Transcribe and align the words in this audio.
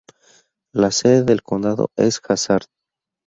La 0.73 0.89
sede 0.89 1.21
del 1.21 1.43
condado 1.43 1.91
es 1.95 2.19
Hazard. 2.27 2.65